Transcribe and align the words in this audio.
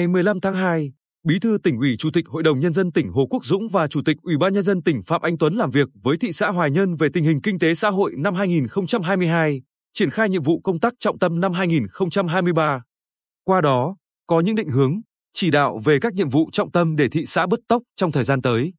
Ngày 0.00 0.06
15 0.06 0.40
tháng 0.40 0.54
2, 0.54 0.92
Bí 1.26 1.38
thư 1.38 1.58
tỉnh 1.62 1.78
ủy 1.78 1.96
Chủ 1.98 2.10
tịch 2.10 2.28
Hội 2.28 2.42
đồng 2.42 2.60
Nhân 2.60 2.72
dân 2.72 2.92
tỉnh 2.92 3.12
Hồ 3.12 3.26
Quốc 3.30 3.44
Dũng 3.44 3.68
và 3.68 3.86
Chủ 3.86 4.00
tịch 4.04 4.16
Ủy 4.22 4.36
ban 4.36 4.52
Nhân 4.52 4.62
dân 4.62 4.82
tỉnh 4.82 5.02
Phạm 5.02 5.22
Anh 5.22 5.38
Tuấn 5.38 5.54
làm 5.54 5.70
việc 5.70 5.88
với 6.02 6.16
thị 6.16 6.32
xã 6.32 6.50
Hoài 6.50 6.70
Nhơn 6.70 6.94
về 6.94 7.08
tình 7.12 7.24
hình 7.24 7.40
kinh 7.40 7.58
tế 7.58 7.74
xã 7.74 7.90
hội 7.90 8.12
năm 8.16 8.34
2022, 8.34 9.62
triển 9.92 10.10
khai 10.10 10.28
nhiệm 10.28 10.42
vụ 10.42 10.60
công 10.60 10.80
tác 10.80 10.94
trọng 10.98 11.18
tâm 11.18 11.40
năm 11.40 11.52
2023. 11.52 12.82
Qua 13.44 13.60
đó, 13.60 13.96
có 14.26 14.40
những 14.40 14.54
định 14.54 14.68
hướng, 14.68 15.00
chỉ 15.32 15.50
đạo 15.50 15.80
về 15.84 15.98
các 16.00 16.12
nhiệm 16.12 16.28
vụ 16.28 16.48
trọng 16.52 16.72
tâm 16.72 16.96
để 16.96 17.08
thị 17.08 17.26
xã 17.26 17.46
bứt 17.46 17.60
tốc 17.68 17.82
trong 17.96 18.12
thời 18.12 18.24
gian 18.24 18.42
tới. 18.42 18.72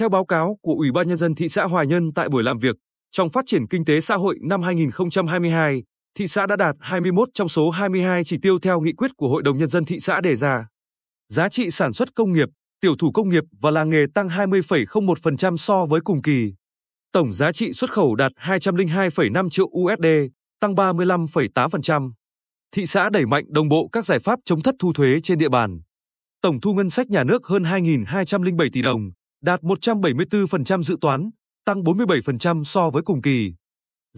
Theo 0.00 0.08
báo 0.08 0.24
cáo 0.24 0.58
của 0.62 0.74
Ủy 0.74 0.92
ban 0.92 1.08
Nhân 1.08 1.16
dân 1.16 1.34
thị 1.34 1.48
xã 1.48 1.64
Hoài 1.64 1.86
Nhơn 1.86 2.12
tại 2.12 2.28
buổi 2.28 2.42
làm 2.42 2.58
việc, 2.58 2.76
trong 3.10 3.30
phát 3.30 3.44
triển 3.46 3.66
kinh 3.66 3.84
tế 3.84 4.00
xã 4.00 4.16
hội 4.16 4.38
năm 4.42 4.62
2022, 4.62 5.82
thị 6.14 6.28
xã 6.28 6.46
đã 6.46 6.56
đạt 6.56 6.76
21 6.80 7.28
trong 7.34 7.48
số 7.48 7.70
22 7.70 8.24
chỉ 8.24 8.38
tiêu 8.42 8.58
theo 8.58 8.80
nghị 8.80 8.92
quyết 8.92 9.16
của 9.16 9.28
Hội 9.28 9.42
đồng 9.42 9.58
Nhân 9.58 9.68
dân 9.68 9.84
thị 9.84 10.00
xã 10.00 10.20
đề 10.20 10.36
ra. 10.36 10.66
Giá 11.28 11.48
trị 11.48 11.70
sản 11.70 11.92
xuất 11.92 12.14
công 12.14 12.32
nghiệp, 12.32 12.48
tiểu 12.80 12.96
thủ 12.96 13.12
công 13.12 13.28
nghiệp 13.28 13.44
và 13.60 13.70
làng 13.70 13.90
nghề 13.90 14.06
tăng 14.14 14.28
20,01% 14.28 15.56
so 15.56 15.86
với 15.86 16.00
cùng 16.00 16.22
kỳ. 16.22 16.52
Tổng 17.12 17.32
giá 17.32 17.52
trị 17.52 17.72
xuất 17.72 17.92
khẩu 17.92 18.14
đạt 18.14 18.32
202,5 18.36 19.50
triệu 19.50 19.66
USD, 19.66 20.06
tăng 20.60 20.74
35,8%. 20.74 22.12
Thị 22.72 22.86
xã 22.86 23.10
đẩy 23.10 23.26
mạnh 23.26 23.44
đồng 23.48 23.68
bộ 23.68 23.88
các 23.92 24.06
giải 24.06 24.18
pháp 24.18 24.38
chống 24.44 24.62
thất 24.62 24.74
thu 24.78 24.92
thuế 24.92 25.20
trên 25.22 25.38
địa 25.38 25.48
bàn. 25.48 25.80
Tổng 26.42 26.60
thu 26.60 26.74
ngân 26.74 26.90
sách 26.90 27.10
nhà 27.10 27.24
nước 27.24 27.46
hơn 27.46 27.62
2.207 27.62 28.68
tỷ 28.72 28.82
đồng, 28.82 29.10
đạt 29.42 29.60
174% 29.60 30.82
dự 30.82 30.96
toán, 31.00 31.30
tăng 31.64 31.82
47% 31.82 32.64
so 32.64 32.90
với 32.90 33.02
cùng 33.02 33.22
kỳ. 33.22 33.54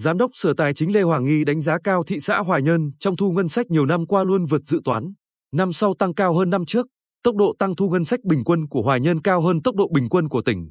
Giám 0.00 0.18
đốc 0.18 0.30
Sở 0.34 0.54
Tài 0.56 0.74
chính 0.74 0.92
Lê 0.92 1.02
Hoàng 1.02 1.24
Nghi 1.24 1.44
đánh 1.44 1.60
giá 1.60 1.78
cao 1.84 2.04
thị 2.04 2.20
xã 2.20 2.38
Hoài 2.38 2.62
Nhơn 2.62 2.90
trong 2.98 3.16
thu 3.16 3.32
ngân 3.32 3.48
sách 3.48 3.66
nhiều 3.70 3.86
năm 3.86 4.06
qua 4.06 4.24
luôn 4.24 4.44
vượt 4.44 4.64
dự 4.64 4.80
toán, 4.84 5.12
năm 5.52 5.72
sau 5.72 5.94
tăng 5.94 6.14
cao 6.14 6.34
hơn 6.34 6.50
năm 6.50 6.64
trước, 6.66 6.86
tốc 7.22 7.36
độ 7.36 7.54
tăng 7.58 7.76
thu 7.76 7.88
ngân 7.88 8.04
sách 8.04 8.24
bình 8.24 8.44
quân 8.44 8.68
của 8.68 8.82
Hoài 8.82 9.00
Nhơn 9.00 9.22
cao 9.22 9.40
hơn 9.40 9.62
tốc 9.62 9.74
độ 9.74 9.88
bình 9.94 10.08
quân 10.08 10.28
của 10.28 10.42
tỉnh. 10.42 10.70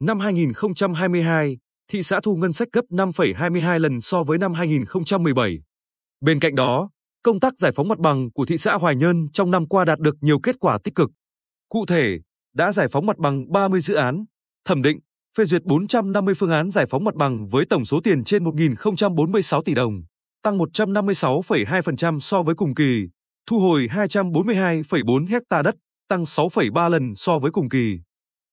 Năm 0.00 0.20
2022, 0.20 1.58
thị 1.92 2.02
xã 2.02 2.20
thu 2.22 2.36
ngân 2.36 2.52
sách 2.52 2.68
gấp 2.72 2.84
5,22 2.90 3.78
lần 3.78 4.00
so 4.00 4.22
với 4.22 4.38
năm 4.38 4.52
2017. 4.52 5.58
Bên 6.20 6.40
cạnh 6.40 6.54
đó, 6.54 6.90
công 7.22 7.40
tác 7.40 7.58
giải 7.58 7.72
phóng 7.72 7.88
mặt 7.88 7.98
bằng 7.98 8.32
của 8.32 8.44
thị 8.44 8.58
xã 8.58 8.74
Hoài 8.74 8.96
Nhơn 8.96 9.30
trong 9.32 9.50
năm 9.50 9.68
qua 9.68 9.84
đạt 9.84 9.98
được 9.98 10.14
nhiều 10.20 10.38
kết 10.42 10.56
quả 10.60 10.78
tích 10.84 10.94
cực. 10.94 11.10
Cụ 11.68 11.86
thể, 11.86 12.18
đã 12.54 12.72
giải 12.72 12.88
phóng 12.88 13.06
mặt 13.06 13.18
bằng 13.18 13.52
30 13.52 13.80
dự 13.80 13.94
án, 13.94 14.24
thẩm 14.64 14.82
định, 14.82 14.98
phê 15.38 15.44
duyệt 15.44 15.62
450 15.64 16.34
phương 16.34 16.50
án 16.50 16.70
giải 16.70 16.86
phóng 16.86 17.04
mặt 17.04 17.14
bằng 17.14 17.46
với 17.46 17.64
tổng 17.64 17.84
số 17.84 18.00
tiền 18.04 18.24
trên 18.24 18.44
1.046 18.44 19.60
tỷ 19.60 19.74
đồng, 19.74 20.02
tăng 20.42 20.58
156,2% 20.58 22.18
so 22.18 22.42
với 22.42 22.54
cùng 22.54 22.74
kỳ, 22.74 23.08
thu 23.46 23.58
hồi 23.60 23.88
242,4 23.92 25.26
hecta 25.26 25.62
đất, 25.62 25.74
tăng 26.08 26.22
6,3 26.22 26.88
lần 26.88 27.14
so 27.14 27.38
với 27.38 27.50
cùng 27.50 27.68
kỳ. 27.68 27.98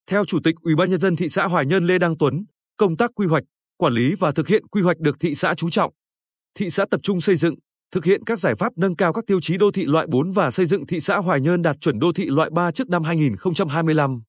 Theo 0.10 0.26
Chủ 0.26 0.40
tịch 0.44 0.56
Ủy 0.62 0.76
ban 0.76 0.90
nhân 0.90 1.00
dân 1.00 1.16
thị 1.16 1.30
xã 1.30 1.48
Hoài 1.48 1.66
Nhơn 1.66 1.88
Lê 1.88 1.98
Đăng 1.98 2.18
Tuấn, 2.18 2.46
công 2.78 2.98
tác 2.98 3.12
quy 3.16 3.28
hoạch, 3.28 3.44
quản 3.78 3.94
lý 3.94 4.16
và 4.16 4.32
thực 4.32 4.48
hiện 4.48 4.68
quy 4.68 4.82
hoạch 4.82 4.98
được 4.98 5.18
thị 5.20 5.36
xã 5.36 5.54
chú 5.58 5.70
trọng. 5.70 5.94
Thị 6.60 6.70
xã 6.70 6.86
tập 6.92 7.00
trung 7.04 7.22
xây 7.22 7.36
dựng, 7.36 7.56
thực 7.92 8.06
hiện 8.06 8.23
các 8.26 8.40
giải 8.40 8.56
pháp 8.56 8.73
nâng 8.78 8.95
cao 8.95 9.14
các 9.14 9.23
tiêu 9.28 9.40
chí 9.42 9.58
đô 9.58 9.72
thị 9.72 9.86
loại 9.86 10.08
4 10.10 10.32
và 10.32 10.52
xây 10.52 10.66
dựng 10.66 10.88
thị 10.88 11.00
xã 11.00 11.18
Hoài 11.18 11.42
Nhơn 11.42 11.62
đạt 11.62 11.76
chuẩn 11.82 12.00
đô 12.00 12.14
thị 12.14 12.26
loại 12.26 12.50
3 12.54 12.72
trước 12.72 12.90
năm 12.90 13.04
2025. 13.04 14.22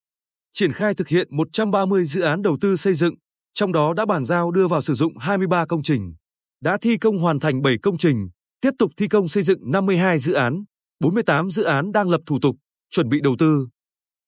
Triển 0.55 0.73
khai 0.73 0.93
thực 0.93 1.07
hiện 1.07 1.27
130 1.31 2.05
dự 2.05 2.21
án 2.21 2.41
đầu 2.41 2.57
tư 2.61 2.75
xây 2.75 2.93
dựng, 2.93 3.15
trong 3.53 3.71
đó 3.71 3.93
đã 3.93 4.05
bàn 4.05 4.25
giao 4.25 4.51
đưa 4.51 4.67
vào 4.67 4.81
sử 4.81 4.93
dụng 4.93 5.17
23 5.17 5.65
công 5.65 5.83
trình, 5.83 6.13
đã 6.61 6.77
thi 6.81 6.97
công 6.97 7.17
hoàn 7.17 7.39
thành 7.39 7.61
7 7.61 7.77
công 7.81 7.97
trình, 7.97 8.29
tiếp 8.61 8.71
tục 8.79 8.91
thi 8.97 9.07
công 9.07 9.27
xây 9.27 9.43
dựng 9.43 9.71
52 9.71 10.19
dự 10.19 10.33
án, 10.33 10.63
48 10.99 11.49
dự 11.49 11.63
án 11.63 11.91
đang 11.91 12.09
lập 12.09 12.21
thủ 12.25 12.39
tục, 12.41 12.55
chuẩn 12.89 13.09
bị 13.09 13.19
đầu 13.23 13.35
tư. 13.39 13.67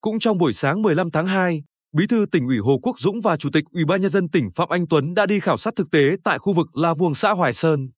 Cũng 0.00 0.18
trong 0.18 0.38
buổi 0.38 0.52
sáng 0.52 0.82
15 0.82 1.10
tháng 1.10 1.26
2, 1.26 1.62
Bí 1.92 2.06
thư 2.06 2.26
tỉnh 2.32 2.46
ủy 2.46 2.58
Hồ 2.58 2.78
Quốc 2.82 2.98
Dũng 2.98 3.20
và 3.20 3.36
Chủ 3.36 3.50
tịch 3.52 3.64
Ủy 3.72 3.84
ban 3.84 4.00
nhân 4.00 4.10
dân 4.10 4.28
tỉnh 4.28 4.48
Phạm 4.54 4.68
Anh 4.68 4.86
Tuấn 4.90 5.14
đã 5.14 5.26
đi 5.26 5.40
khảo 5.40 5.56
sát 5.56 5.74
thực 5.76 5.90
tế 5.90 6.16
tại 6.24 6.38
khu 6.38 6.52
vực 6.52 6.76
La 6.76 6.94
Vuông 6.94 7.14
xã 7.14 7.30
Hoài 7.30 7.52
Sơn. 7.52 7.88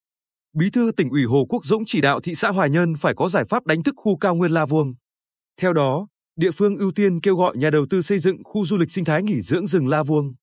Bí 0.56 0.70
thư 0.70 0.92
tỉnh 0.96 1.10
ủy 1.10 1.24
Hồ 1.24 1.46
Quốc 1.48 1.64
Dũng 1.64 1.82
chỉ 1.86 2.00
đạo 2.00 2.20
thị 2.20 2.34
xã 2.34 2.48
Hoài 2.48 2.70
Nhơn 2.70 2.94
phải 2.98 3.14
có 3.14 3.28
giải 3.28 3.44
pháp 3.48 3.66
đánh 3.66 3.82
thức 3.82 3.94
khu 3.96 4.16
cao 4.16 4.34
nguyên 4.34 4.50
La 4.50 4.66
Vuông. 4.66 4.94
Theo 5.60 5.72
đó, 5.72 6.08
địa 6.38 6.50
phương 6.50 6.76
ưu 6.76 6.92
tiên 6.92 7.20
kêu 7.20 7.36
gọi 7.36 7.56
nhà 7.56 7.70
đầu 7.70 7.86
tư 7.90 8.02
xây 8.02 8.18
dựng 8.18 8.44
khu 8.44 8.64
du 8.64 8.76
lịch 8.76 8.90
sinh 8.90 9.04
thái 9.04 9.22
nghỉ 9.22 9.40
dưỡng 9.40 9.66
rừng 9.66 9.88
La 9.88 10.02
Vuông. 10.02 10.34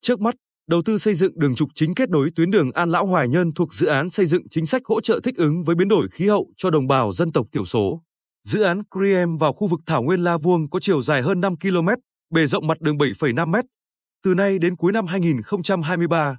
Trước 0.00 0.20
mắt, 0.20 0.34
đầu 0.68 0.82
tư 0.84 0.98
xây 0.98 1.14
dựng 1.14 1.38
đường 1.38 1.54
trục 1.54 1.68
chính 1.74 1.94
kết 1.94 2.10
nối 2.10 2.30
tuyến 2.36 2.50
đường 2.50 2.72
An 2.72 2.90
Lão 2.90 3.06
Hoài 3.06 3.28
Nhơn 3.28 3.54
thuộc 3.54 3.74
dự 3.74 3.86
án 3.86 4.10
xây 4.10 4.26
dựng 4.26 4.48
chính 4.48 4.66
sách 4.66 4.82
hỗ 4.84 5.00
trợ 5.00 5.20
thích 5.24 5.36
ứng 5.36 5.64
với 5.64 5.74
biến 5.74 5.88
đổi 5.88 6.08
khí 6.12 6.28
hậu 6.28 6.52
cho 6.56 6.70
đồng 6.70 6.86
bào 6.86 7.12
dân 7.12 7.32
tộc 7.32 7.46
thiểu 7.52 7.64
số. 7.64 8.02
Dự 8.48 8.62
án 8.62 8.82
CREAM 8.90 9.36
vào 9.36 9.52
khu 9.52 9.66
vực 9.66 9.80
Thảo 9.86 10.02
Nguyên 10.02 10.20
La 10.20 10.36
Vuông 10.36 10.70
có 10.70 10.80
chiều 10.80 11.02
dài 11.02 11.22
hơn 11.22 11.40
5 11.40 11.54
km, 11.58 11.88
bề 12.30 12.46
rộng 12.46 12.66
mặt 12.66 12.80
đường 12.80 12.96
7,5 12.96 13.48
m. 13.48 13.54
Từ 14.24 14.34
nay 14.34 14.58
đến 14.58 14.76
cuối 14.76 14.92
năm 14.92 15.06
2023, 15.06 16.38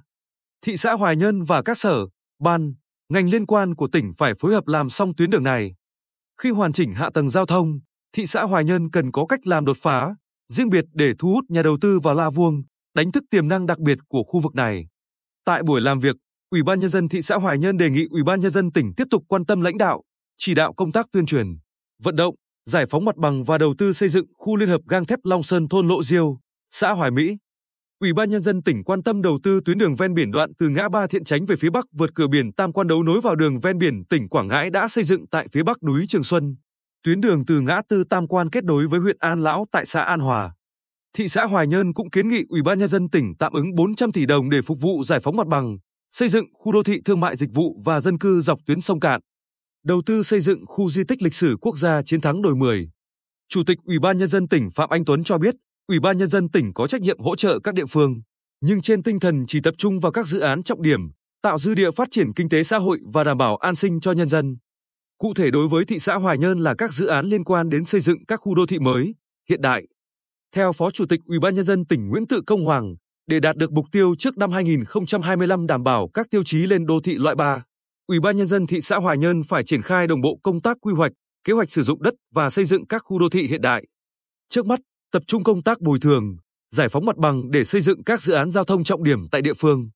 thị 0.66 0.76
xã 0.76 0.92
Hoài 0.92 1.16
Nhơn 1.16 1.42
và 1.42 1.62
các 1.62 1.78
sở, 1.78 2.06
ban, 2.40 2.74
ngành 3.08 3.28
liên 3.28 3.46
quan 3.46 3.74
của 3.74 3.88
tỉnh 3.92 4.12
phải 4.18 4.34
phối 4.34 4.52
hợp 4.52 4.68
làm 4.68 4.90
xong 4.90 5.14
tuyến 5.14 5.30
đường 5.30 5.42
này. 5.42 5.74
Khi 6.42 6.50
hoàn 6.50 6.72
chỉnh 6.72 6.92
hạ 6.92 7.10
tầng 7.14 7.30
giao 7.30 7.46
thông, 7.46 7.80
thị 8.14 8.26
xã 8.26 8.42
Hoài 8.42 8.64
Nhơn 8.64 8.90
cần 8.90 9.12
có 9.12 9.26
cách 9.26 9.46
làm 9.46 9.64
đột 9.64 9.76
phá, 9.80 10.14
riêng 10.52 10.70
biệt 10.70 10.84
để 10.92 11.12
thu 11.18 11.28
hút 11.28 11.44
nhà 11.48 11.62
đầu 11.62 11.78
tư 11.80 12.00
vào 12.00 12.14
La 12.14 12.30
Vuông, 12.30 12.62
đánh 12.94 13.12
thức 13.12 13.24
tiềm 13.30 13.48
năng 13.48 13.66
đặc 13.66 13.78
biệt 13.78 13.98
của 14.08 14.22
khu 14.22 14.40
vực 14.40 14.54
này. 14.54 14.86
Tại 15.44 15.62
buổi 15.62 15.80
làm 15.80 15.98
việc, 15.98 16.16
Ủy 16.50 16.62
ban 16.62 16.80
nhân 16.80 16.88
dân 16.88 17.08
thị 17.08 17.22
xã 17.22 17.36
Hoài 17.36 17.58
Nhơn 17.58 17.76
đề 17.76 17.90
nghị 17.90 18.06
Ủy 18.10 18.22
ban 18.22 18.40
nhân 18.40 18.50
dân 18.50 18.72
tỉnh 18.72 18.92
tiếp 18.96 19.04
tục 19.10 19.24
quan 19.28 19.46
tâm 19.46 19.60
lãnh 19.60 19.78
đạo, 19.78 20.02
chỉ 20.36 20.54
đạo 20.54 20.72
công 20.76 20.92
tác 20.92 21.06
tuyên 21.12 21.26
truyền, 21.26 21.46
vận 22.02 22.16
động, 22.16 22.34
giải 22.70 22.86
phóng 22.86 23.04
mặt 23.04 23.16
bằng 23.16 23.44
và 23.44 23.58
đầu 23.58 23.74
tư 23.78 23.92
xây 23.92 24.08
dựng 24.08 24.26
khu 24.34 24.56
liên 24.56 24.68
hợp 24.68 24.80
gang 24.88 25.06
thép 25.06 25.18
Long 25.22 25.42
Sơn 25.42 25.68
thôn 25.68 25.88
Lộ 25.88 26.02
Diêu, 26.02 26.38
xã 26.70 26.92
Hoài 26.92 27.10
Mỹ. 27.10 27.36
Ủy 28.00 28.12
ban 28.12 28.30
nhân 28.30 28.42
dân 28.42 28.62
tỉnh 28.62 28.84
quan 28.84 29.02
tâm 29.02 29.22
đầu 29.22 29.38
tư 29.42 29.60
tuyến 29.64 29.78
đường 29.78 29.94
ven 29.94 30.14
biển 30.14 30.30
đoạn 30.30 30.50
từ 30.58 30.68
ngã 30.68 30.88
ba 30.88 31.06
Thiện 31.06 31.24
Chánh 31.24 31.46
về 31.46 31.56
phía 31.56 31.70
bắc 31.70 31.84
vượt 31.92 32.10
cửa 32.14 32.26
biển 32.26 32.52
Tam 32.52 32.72
Quan 32.72 32.86
đấu 32.86 33.02
nối 33.02 33.20
vào 33.20 33.36
đường 33.36 33.60
ven 33.60 33.78
biển 33.78 34.04
tỉnh 34.04 34.28
Quảng 34.28 34.48
Ngãi 34.48 34.70
đã 34.70 34.88
xây 34.88 35.04
dựng 35.04 35.26
tại 35.30 35.48
phía 35.52 35.62
bắc 35.62 35.82
núi 35.82 36.04
Trường 36.08 36.24
Xuân. 36.24 36.56
Tuyến 37.04 37.20
đường 37.20 37.44
từ 37.46 37.60
ngã 37.60 37.80
tư 37.88 38.04
Tam 38.04 38.26
Quan 38.26 38.50
kết 38.50 38.64
nối 38.64 38.86
với 38.86 39.00
huyện 39.00 39.16
An 39.18 39.40
Lão 39.40 39.66
tại 39.72 39.86
xã 39.86 40.02
An 40.02 40.20
Hòa. 40.20 40.54
Thị 41.16 41.28
xã 41.28 41.44
Hoài 41.44 41.66
Nhơn 41.66 41.94
cũng 41.94 42.10
kiến 42.10 42.28
nghị 42.28 42.44
Ủy 42.48 42.62
ban 42.62 42.78
nhân 42.78 42.88
dân 42.88 43.10
tỉnh 43.10 43.32
tạm 43.38 43.52
ứng 43.52 43.74
400 43.74 44.12
tỷ 44.12 44.26
đồng 44.26 44.50
để 44.50 44.62
phục 44.62 44.80
vụ 44.80 45.04
giải 45.04 45.20
phóng 45.20 45.36
mặt 45.36 45.46
bằng, 45.46 45.76
xây 46.10 46.28
dựng 46.28 46.46
khu 46.54 46.72
đô 46.72 46.82
thị 46.82 47.00
thương 47.04 47.20
mại 47.20 47.36
dịch 47.36 47.50
vụ 47.54 47.80
và 47.84 48.00
dân 48.00 48.18
cư 48.18 48.40
dọc 48.40 48.58
tuyến 48.66 48.80
sông 48.80 49.00
Cạn. 49.00 49.20
Đầu 49.84 50.02
tư 50.06 50.22
xây 50.22 50.40
dựng 50.40 50.66
khu 50.66 50.90
di 50.90 51.04
tích 51.08 51.22
lịch 51.22 51.34
sử 51.34 51.56
quốc 51.60 51.76
gia 51.76 52.02
chiến 52.02 52.20
thắng 52.20 52.42
đồi 52.42 52.56
10. 52.56 52.90
Chủ 53.48 53.62
tịch 53.66 53.78
Ủy 53.84 53.98
ban 53.98 54.18
nhân 54.18 54.28
dân 54.28 54.48
tỉnh 54.48 54.68
Phạm 54.74 54.90
Anh 54.90 55.04
Tuấn 55.04 55.24
cho 55.24 55.38
biết, 55.38 55.54
Ủy 55.88 56.00
ban 56.00 56.16
nhân 56.16 56.28
dân 56.28 56.48
tỉnh 56.48 56.72
có 56.74 56.86
trách 56.86 57.00
nhiệm 57.00 57.18
hỗ 57.20 57.36
trợ 57.36 57.58
các 57.64 57.74
địa 57.74 57.86
phương, 57.86 58.14
nhưng 58.60 58.80
trên 58.80 59.02
tinh 59.02 59.20
thần 59.20 59.44
chỉ 59.46 59.60
tập 59.60 59.74
trung 59.78 60.00
vào 60.00 60.12
các 60.12 60.26
dự 60.26 60.40
án 60.40 60.62
trọng 60.62 60.82
điểm, 60.82 61.00
tạo 61.42 61.58
dư 61.58 61.74
địa 61.74 61.90
phát 61.90 62.08
triển 62.10 62.32
kinh 62.36 62.48
tế 62.48 62.62
xã 62.62 62.78
hội 62.78 63.00
và 63.12 63.24
đảm 63.24 63.38
bảo 63.38 63.56
an 63.56 63.74
sinh 63.74 64.00
cho 64.00 64.12
nhân 64.12 64.28
dân. 64.28 64.56
Cụ 65.24 65.34
thể 65.34 65.50
đối 65.50 65.68
với 65.68 65.84
thị 65.84 65.98
xã 65.98 66.14
Hoài 66.14 66.38
Nhơn 66.38 66.60
là 66.60 66.74
các 66.78 66.92
dự 66.92 67.06
án 67.06 67.26
liên 67.26 67.44
quan 67.44 67.70
đến 67.70 67.84
xây 67.84 68.00
dựng 68.00 68.26
các 68.26 68.36
khu 68.36 68.54
đô 68.54 68.66
thị 68.66 68.78
mới, 68.78 69.14
hiện 69.48 69.60
đại. 69.60 69.84
Theo 70.54 70.72
Phó 70.72 70.90
Chủ 70.90 71.06
tịch 71.08 71.20
Ủy 71.26 71.38
ban 71.38 71.54
nhân 71.54 71.64
dân 71.64 71.84
tỉnh 71.84 72.08
Nguyễn 72.08 72.26
Tự 72.26 72.42
Công 72.46 72.64
Hoàng, 72.64 72.94
để 73.26 73.40
đạt 73.40 73.56
được 73.56 73.72
mục 73.72 73.86
tiêu 73.92 74.14
trước 74.18 74.38
năm 74.38 74.52
2025 74.52 75.66
đảm 75.66 75.82
bảo 75.82 76.08
các 76.14 76.26
tiêu 76.30 76.42
chí 76.44 76.66
lên 76.66 76.86
đô 76.86 77.00
thị 77.00 77.14
loại 77.14 77.34
3, 77.36 77.62
Ủy 78.06 78.20
ban 78.20 78.36
nhân 78.36 78.46
dân 78.46 78.66
thị 78.66 78.80
xã 78.80 78.96
Hoài 78.96 79.18
Nhơn 79.18 79.42
phải 79.42 79.64
triển 79.64 79.82
khai 79.82 80.06
đồng 80.06 80.20
bộ 80.20 80.38
công 80.42 80.60
tác 80.60 80.76
quy 80.80 80.92
hoạch, 80.94 81.12
kế 81.44 81.52
hoạch 81.52 81.70
sử 81.70 81.82
dụng 81.82 82.02
đất 82.02 82.14
và 82.34 82.50
xây 82.50 82.64
dựng 82.64 82.86
các 82.86 83.02
khu 83.04 83.18
đô 83.18 83.28
thị 83.28 83.46
hiện 83.46 83.60
đại. 83.60 83.84
Trước 84.48 84.66
mắt, 84.66 84.80
tập 85.12 85.22
trung 85.26 85.44
công 85.44 85.62
tác 85.62 85.80
bồi 85.80 85.98
thường, 86.00 86.36
giải 86.70 86.88
phóng 86.88 87.04
mặt 87.04 87.16
bằng 87.16 87.50
để 87.50 87.64
xây 87.64 87.80
dựng 87.80 88.04
các 88.04 88.20
dự 88.22 88.32
án 88.32 88.50
giao 88.50 88.64
thông 88.64 88.84
trọng 88.84 89.04
điểm 89.04 89.28
tại 89.30 89.42
địa 89.42 89.54
phương. 89.54 89.88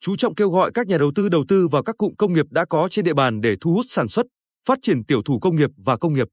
Chú 0.00 0.16
trọng 0.16 0.34
kêu 0.34 0.50
gọi 0.50 0.70
các 0.74 0.86
nhà 0.86 0.98
đầu 0.98 1.12
tư 1.14 1.28
đầu 1.28 1.44
tư 1.48 1.68
vào 1.68 1.82
các 1.82 1.96
cụm 1.98 2.14
công 2.18 2.32
nghiệp 2.32 2.46
đã 2.50 2.64
có 2.70 2.88
trên 2.90 3.04
địa 3.04 3.14
bàn 3.14 3.40
để 3.40 3.56
thu 3.60 3.72
hút 3.72 3.86
sản 3.88 4.08
xuất, 4.08 4.26
phát 4.68 4.78
triển 4.82 5.04
tiểu 5.04 5.22
thủ 5.22 5.38
công 5.38 5.56
nghiệp 5.56 5.70
và 5.76 5.96
công 5.96 6.14
nghiệp. 6.14 6.28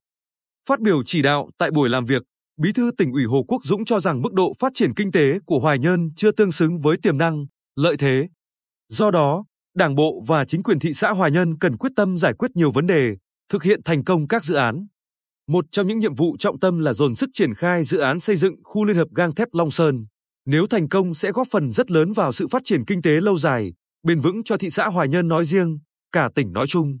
Phát 0.68 0.80
biểu 0.80 1.02
chỉ 1.02 1.22
đạo 1.22 1.50
tại 1.58 1.70
buổi 1.70 1.88
làm 1.88 2.04
việc, 2.04 2.22
Bí 2.56 2.72
thư 2.72 2.90
tỉnh 2.98 3.12
ủy 3.12 3.24
Hồ 3.24 3.44
Quốc 3.48 3.64
Dũng 3.64 3.84
cho 3.84 4.00
rằng 4.00 4.22
mức 4.22 4.32
độ 4.32 4.52
phát 4.58 4.72
triển 4.74 4.94
kinh 4.94 5.12
tế 5.12 5.38
của 5.46 5.58
Hoài 5.58 5.78
Nhơn 5.78 6.10
chưa 6.16 6.32
tương 6.32 6.52
xứng 6.52 6.78
với 6.78 6.96
tiềm 7.02 7.18
năng, 7.18 7.46
lợi 7.76 7.96
thế. 7.96 8.28
Do 8.88 9.10
đó, 9.10 9.44
Đảng 9.76 9.94
bộ 9.94 10.22
và 10.26 10.44
chính 10.44 10.62
quyền 10.62 10.78
thị 10.78 10.92
xã 10.92 11.10
Hoài 11.10 11.30
Nhơn 11.30 11.58
cần 11.58 11.76
quyết 11.76 11.90
tâm 11.96 12.18
giải 12.18 12.32
quyết 12.38 12.50
nhiều 12.54 12.70
vấn 12.70 12.86
đề, 12.86 13.16
thực 13.48 13.62
hiện 13.62 13.80
thành 13.84 14.04
công 14.04 14.28
các 14.28 14.44
dự 14.44 14.54
án. 14.54 14.86
Một 15.48 15.64
trong 15.70 15.86
những 15.86 15.98
nhiệm 15.98 16.14
vụ 16.14 16.36
trọng 16.38 16.60
tâm 16.60 16.78
là 16.78 16.92
dồn 16.92 17.14
sức 17.14 17.30
triển 17.32 17.54
khai 17.54 17.84
dự 17.84 17.98
án 17.98 18.20
xây 18.20 18.36
dựng 18.36 18.54
khu 18.64 18.84
liên 18.84 18.96
hợp 18.96 19.08
gang 19.14 19.34
thép 19.34 19.48
Long 19.52 19.70
Sơn. 19.70 20.06
Nếu 20.46 20.66
thành 20.66 20.88
công 20.88 21.14
sẽ 21.14 21.32
góp 21.32 21.46
phần 21.50 21.70
rất 21.70 21.90
lớn 21.90 22.12
vào 22.12 22.32
sự 22.32 22.48
phát 22.48 22.62
triển 22.64 22.84
kinh 22.84 23.02
tế 23.02 23.20
lâu 23.20 23.38
dài, 23.38 23.72
bền 24.02 24.20
vững 24.20 24.42
cho 24.44 24.56
thị 24.56 24.70
xã 24.70 24.86
Hoài 24.86 25.08
Nhơn 25.08 25.28
nói 25.28 25.44
riêng, 25.44 25.78
cả 26.12 26.30
tỉnh 26.34 26.52
nói 26.52 26.66
chung. 26.66 26.98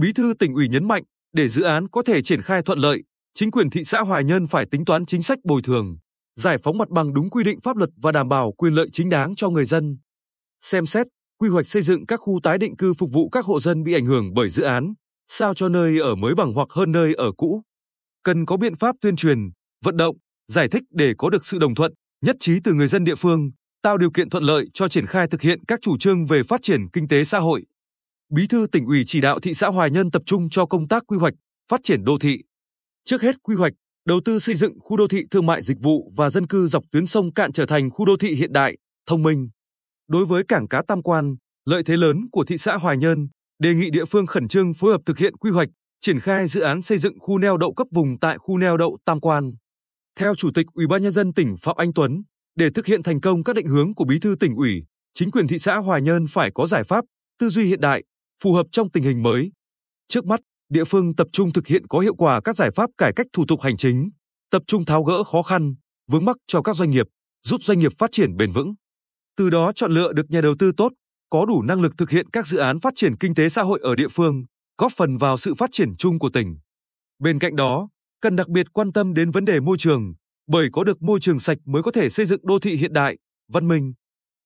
Bí 0.00 0.12
thư 0.12 0.34
tỉnh 0.38 0.54
ủy 0.54 0.68
nhấn 0.68 0.88
mạnh, 0.88 1.02
để 1.32 1.48
dự 1.48 1.62
án 1.62 1.88
có 1.88 2.02
thể 2.02 2.22
triển 2.22 2.42
khai 2.42 2.62
thuận 2.62 2.78
lợi, 2.78 3.02
chính 3.34 3.50
quyền 3.50 3.70
thị 3.70 3.84
xã 3.84 4.00
Hoài 4.00 4.24
Nhơn 4.24 4.46
phải 4.46 4.66
tính 4.70 4.84
toán 4.84 5.06
chính 5.06 5.22
sách 5.22 5.38
bồi 5.44 5.62
thường, 5.62 5.96
giải 6.36 6.58
phóng 6.58 6.78
mặt 6.78 6.88
bằng 6.88 7.14
đúng 7.14 7.30
quy 7.30 7.44
định 7.44 7.60
pháp 7.60 7.76
luật 7.76 7.90
và 7.96 8.12
đảm 8.12 8.28
bảo 8.28 8.52
quyền 8.52 8.72
lợi 8.74 8.88
chính 8.92 9.08
đáng 9.08 9.34
cho 9.36 9.50
người 9.50 9.64
dân. 9.64 9.98
Xem 10.60 10.86
xét, 10.86 11.06
quy 11.38 11.48
hoạch 11.48 11.66
xây 11.66 11.82
dựng 11.82 12.06
các 12.06 12.16
khu 12.16 12.40
tái 12.42 12.58
định 12.58 12.76
cư 12.76 12.94
phục 12.94 13.10
vụ 13.12 13.28
các 13.28 13.44
hộ 13.44 13.60
dân 13.60 13.82
bị 13.82 13.94
ảnh 13.94 14.06
hưởng 14.06 14.34
bởi 14.34 14.48
dự 14.48 14.62
án, 14.62 14.94
sao 15.28 15.54
cho 15.54 15.68
nơi 15.68 15.98
ở 15.98 16.14
mới 16.14 16.34
bằng 16.34 16.52
hoặc 16.52 16.68
hơn 16.70 16.92
nơi 16.92 17.14
ở 17.14 17.32
cũ. 17.36 17.62
cần 18.22 18.46
có 18.46 18.56
biện 18.56 18.76
pháp 18.76 18.96
tuyên 19.00 19.16
truyền, 19.16 19.38
vận 19.84 19.96
động, 19.96 20.16
giải 20.48 20.68
thích 20.68 20.82
để 20.90 21.12
có 21.18 21.30
được 21.30 21.46
sự 21.46 21.58
đồng 21.58 21.74
thuận, 21.74 21.92
nhất 22.24 22.36
trí 22.40 22.60
từ 22.64 22.74
người 22.74 22.88
dân 22.88 23.04
địa 23.04 23.14
phương, 23.14 23.50
tạo 23.82 23.98
điều 23.98 24.10
kiện 24.10 24.30
thuận 24.30 24.44
lợi 24.44 24.66
cho 24.74 24.88
triển 24.88 25.06
khai 25.06 25.26
thực 25.28 25.42
hiện 25.42 25.64
các 25.64 25.78
chủ 25.82 25.98
trương 25.98 26.26
về 26.26 26.42
phát 26.42 26.62
triển 26.62 26.88
kinh 26.92 27.08
tế 27.08 27.24
xã 27.24 27.38
hội. 27.38 27.64
Bí 28.30 28.46
thư 28.46 28.66
tỉnh 28.72 28.86
ủy 28.86 29.02
chỉ 29.06 29.20
đạo 29.20 29.40
thị 29.40 29.54
xã 29.54 29.68
Hoài 29.68 29.90
Nhân 29.90 30.10
tập 30.10 30.22
trung 30.26 30.48
cho 30.50 30.66
công 30.66 30.88
tác 30.88 31.02
quy 31.06 31.16
hoạch, 31.18 31.34
phát 31.70 31.80
triển 31.82 32.04
đô 32.04 32.18
thị. 32.18 32.38
Trước 33.04 33.22
hết 33.22 33.42
quy 33.42 33.54
hoạch, 33.54 33.72
đầu 34.06 34.20
tư 34.24 34.38
xây 34.38 34.54
dựng 34.54 34.72
khu 34.80 34.96
đô 34.96 35.08
thị 35.08 35.24
thương 35.30 35.46
mại 35.46 35.62
dịch 35.62 35.78
vụ 35.80 36.12
và 36.16 36.30
dân 36.30 36.46
cư 36.46 36.66
dọc 36.66 36.84
tuyến 36.92 37.06
sông 37.06 37.32
Cạn 37.32 37.52
trở 37.52 37.66
thành 37.66 37.90
khu 37.90 38.04
đô 38.04 38.16
thị 38.16 38.34
hiện 38.34 38.52
đại, 38.52 38.76
thông 39.06 39.22
minh. 39.22 39.48
Đối 40.08 40.26
với 40.26 40.44
cảng 40.48 40.68
cá 40.68 40.82
Tam 40.88 41.02
Quan, 41.02 41.36
lợi 41.64 41.82
thế 41.82 41.96
lớn 41.96 42.28
của 42.32 42.44
thị 42.44 42.58
xã 42.58 42.76
Hoài 42.76 42.96
Nhân 42.96 43.28
đề 43.58 43.74
nghị 43.74 43.90
địa 43.90 44.04
phương 44.04 44.26
khẩn 44.26 44.48
trương 44.48 44.74
phối 44.74 44.92
hợp 44.92 45.00
thực 45.06 45.18
hiện 45.18 45.36
quy 45.36 45.50
hoạch, 45.50 45.68
triển 46.00 46.20
khai 46.20 46.46
dự 46.46 46.60
án 46.60 46.82
xây 46.82 46.98
dựng 46.98 47.18
khu 47.20 47.38
neo 47.38 47.56
đậu 47.56 47.74
cấp 47.74 47.86
vùng 47.90 48.18
tại 48.20 48.38
khu 48.38 48.58
neo 48.58 48.76
đậu 48.76 48.98
Tam 49.04 49.20
Quan. 49.20 49.52
Theo 50.18 50.34
Chủ 50.34 50.50
tịch 50.54 50.66
Ủy 50.72 50.86
ban 50.86 51.02
nhân 51.02 51.12
dân 51.12 51.32
tỉnh 51.34 51.56
Phạm 51.62 51.76
Anh 51.76 51.92
Tuấn, 51.94 52.22
để 52.56 52.70
thực 52.70 52.86
hiện 52.86 53.02
thành 53.02 53.20
công 53.20 53.44
các 53.44 53.56
định 53.56 53.66
hướng 53.66 53.94
của 53.94 54.04
Bí 54.04 54.18
thư 54.18 54.36
tỉnh 54.40 54.56
ủy, 54.56 54.82
chính 55.14 55.30
quyền 55.30 55.46
thị 55.46 55.58
xã 55.58 55.76
Hoài 55.76 56.02
Nhơn 56.02 56.26
phải 56.30 56.50
có 56.54 56.66
giải 56.66 56.84
pháp, 56.84 57.04
tư 57.38 57.48
duy 57.48 57.64
hiện 57.64 57.80
đại, 57.80 58.04
phù 58.42 58.52
hợp 58.52 58.66
trong 58.72 58.90
tình 58.90 59.02
hình 59.02 59.22
mới. 59.22 59.52
Trước 60.08 60.26
mắt, 60.26 60.40
địa 60.68 60.84
phương 60.84 61.14
tập 61.14 61.26
trung 61.32 61.52
thực 61.52 61.66
hiện 61.66 61.86
có 61.86 61.98
hiệu 61.98 62.14
quả 62.14 62.40
các 62.44 62.56
giải 62.56 62.70
pháp 62.70 62.90
cải 62.98 63.12
cách 63.16 63.26
thủ 63.32 63.44
tục 63.48 63.60
hành 63.60 63.76
chính, 63.76 64.10
tập 64.50 64.62
trung 64.66 64.84
tháo 64.84 65.04
gỡ 65.04 65.24
khó 65.24 65.42
khăn, 65.42 65.74
vướng 66.10 66.24
mắc 66.24 66.36
cho 66.46 66.62
các 66.62 66.76
doanh 66.76 66.90
nghiệp, 66.90 67.06
giúp 67.42 67.62
doanh 67.62 67.78
nghiệp 67.78 67.92
phát 67.98 68.12
triển 68.12 68.36
bền 68.36 68.52
vững. 68.52 68.74
Từ 69.36 69.50
đó 69.50 69.72
chọn 69.74 69.92
lựa 69.92 70.12
được 70.12 70.30
nhà 70.30 70.40
đầu 70.40 70.54
tư 70.58 70.72
tốt, 70.76 70.92
có 71.30 71.46
đủ 71.46 71.62
năng 71.62 71.80
lực 71.80 71.92
thực 71.98 72.10
hiện 72.10 72.30
các 72.30 72.46
dự 72.46 72.58
án 72.58 72.80
phát 72.80 72.92
triển 72.96 73.16
kinh 73.16 73.34
tế 73.34 73.48
xã 73.48 73.62
hội 73.62 73.80
ở 73.82 73.94
địa 73.94 74.08
phương, 74.08 74.44
góp 74.78 74.92
phần 74.96 75.16
vào 75.16 75.36
sự 75.36 75.54
phát 75.54 75.70
triển 75.72 75.96
chung 75.96 76.18
của 76.18 76.30
tỉnh. 76.30 76.58
Bên 77.18 77.38
cạnh 77.38 77.56
đó, 77.56 77.88
cần 78.20 78.36
đặc 78.36 78.48
biệt 78.48 78.66
quan 78.72 78.92
tâm 78.92 79.14
đến 79.14 79.30
vấn 79.30 79.44
đề 79.44 79.60
môi 79.60 79.78
trường, 79.78 80.14
bởi 80.46 80.68
có 80.72 80.84
được 80.84 81.02
môi 81.02 81.20
trường 81.20 81.38
sạch 81.38 81.58
mới 81.64 81.82
có 81.82 81.90
thể 81.90 82.08
xây 82.08 82.26
dựng 82.26 82.40
đô 82.42 82.58
thị 82.58 82.76
hiện 82.76 82.92
đại, 82.92 83.16
văn 83.52 83.68
minh. 83.68 83.92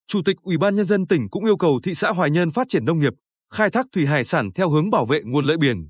Chủ 0.07 0.23
tịch 0.25 0.37
Ủy 0.43 0.59
ban 0.59 0.75
nhân 0.75 0.87
dân 0.87 1.07
tỉnh 1.07 1.31
cũng 1.31 1.45
yêu 1.45 1.57
cầu 1.57 1.81
thị 1.83 1.95
xã 1.95 2.11
Hoài 2.11 2.31
Nhơn 2.31 2.51
phát 2.51 2.67
triển 2.69 2.85
nông 2.85 2.99
nghiệp, 2.99 3.13
khai 3.53 3.71
thác 3.71 3.87
thủy 3.93 4.07
hải 4.07 4.25
sản 4.25 4.51
theo 4.55 4.71
hướng 4.71 4.91
bảo 4.91 5.05
vệ 5.05 5.21
nguồn 5.25 5.45
lợi 5.45 5.57
biển. 5.57 5.89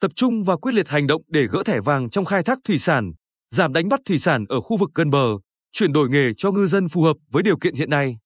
Tập 0.00 0.10
trung 0.14 0.44
và 0.44 0.56
quyết 0.56 0.72
liệt 0.72 0.88
hành 0.88 1.06
động 1.06 1.22
để 1.28 1.46
gỡ 1.46 1.62
thẻ 1.66 1.80
vàng 1.80 2.10
trong 2.10 2.24
khai 2.24 2.42
thác 2.42 2.58
thủy 2.64 2.78
sản, 2.78 3.12
giảm 3.50 3.72
đánh 3.72 3.88
bắt 3.88 4.00
thủy 4.06 4.18
sản 4.18 4.44
ở 4.48 4.60
khu 4.60 4.76
vực 4.76 4.90
gần 4.94 5.10
bờ, 5.10 5.26
chuyển 5.72 5.92
đổi 5.92 6.08
nghề 6.08 6.32
cho 6.36 6.52
ngư 6.52 6.66
dân 6.66 6.88
phù 6.88 7.02
hợp 7.02 7.16
với 7.30 7.42
điều 7.42 7.58
kiện 7.58 7.74
hiện 7.74 7.90
nay. 7.90 8.18